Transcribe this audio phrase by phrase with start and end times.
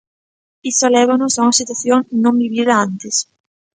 [0.71, 3.15] Iso lévanos a unha situación non vivida antes.